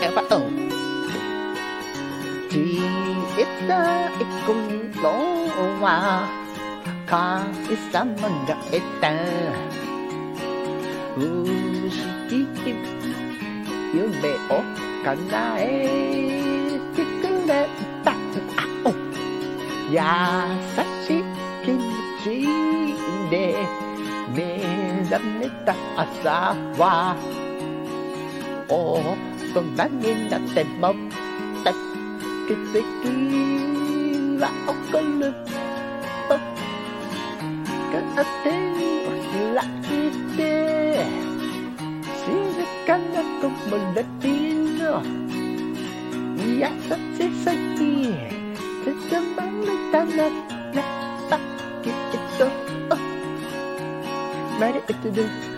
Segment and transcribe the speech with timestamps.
[0.00, 0.68] やばうん。
[2.48, 2.54] 小
[3.66, 3.70] さ
[4.18, 4.52] い頃
[5.80, 5.84] は
[7.06, 7.96] 神様
[8.46, 9.04] が得た。
[11.14, 11.50] 不思
[12.28, 12.46] 議
[13.94, 14.04] 夢
[14.48, 14.62] を
[15.04, 15.16] 叶
[15.58, 15.62] え
[16.94, 17.50] てくれ
[18.04, 18.12] た。
[18.12, 18.86] あお
[19.90, 19.98] 優
[21.06, 21.20] しい
[21.64, 21.78] 気持
[22.22, 22.26] ち
[23.30, 23.34] で
[24.34, 24.38] 目
[25.10, 27.16] 覚めた朝は
[28.70, 29.16] 어,
[29.48, 31.08] 그럼 나는 난데 맘,
[31.64, 31.74] 딱,
[32.46, 35.28] 그때끼, 라, 엇갈려,
[36.28, 36.38] 어,
[38.14, 41.08] 그때, 라, 이때,
[42.14, 43.10] 시작한
[43.40, 45.02] 것도 몰라, 띠너,
[46.60, 48.28] 야, 섭지, 섭지,
[48.84, 50.28] 그때 맘을 담아,
[50.74, 51.40] 나, 딱,
[51.82, 52.44] 그때 또,
[52.94, 52.98] 어,
[54.60, 55.57] 말을 뜯어,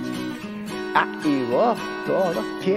[0.93, 1.05] 愛
[1.53, 1.75] を
[2.05, 2.67] 届け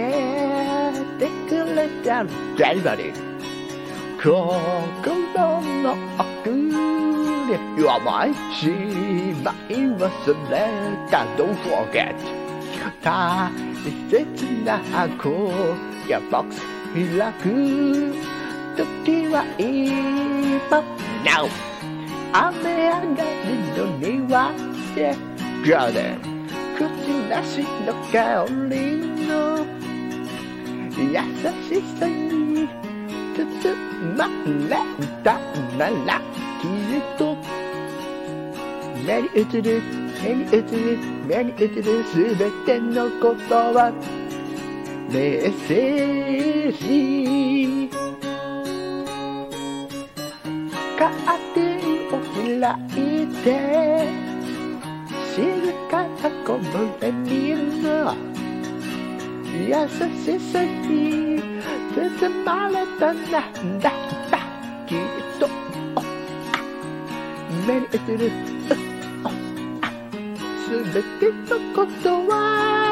[1.19, 3.35] てくれたデリバリー
[4.19, 6.51] 心の奥
[7.47, 8.69] で弱いし
[9.43, 10.01] まい忘
[10.51, 10.55] れ
[11.11, 12.15] た Don't forget
[13.03, 13.51] 大
[14.11, 15.51] 切な箱。
[16.09, 16.61] やボックス
[16.95, 18.15] 開く。
[18.77, 20.83] 時は今。
[21.25, 21.49] Now
[22.33, 24.53] 雨上がりの庭
[24.95, 25.17] で。
[25.65, 26.34] Garden
[26.77, 26.81] 口
[27.29, 29.65] なしの香りの
[30.97, 31.03] 優
[31.69, 32.69] しさに
[33.37, 33.41] 包
[34.17, 34.27] ま
[34.69, 34.77] れ
[35.23, 35.39] た
[35.79, 36.21] なら
[36.61, 37.37] きっと
[39.07, 39.83] 目に映る
[40.23, 43.93] 目に映る目に映るすべてのことは
[45.11, 47.91] メッセージ
[50.99, 52.75] カーテンを開
[53.23, 54.24] いて
[56.73, 57.57] Montagnes.
[59.69, 59.91] Yes,
[60.25, 61.43] c'est ce qui
[61.95, 63.43] te malade na
[63.83, 63.93] na
[64.33, 64.39] na
[64.87, 65.01] qui
[65.39, 65.47] to
[67.67, 68.29] mais est le
[70.65, 72.84] se mettait au comptoir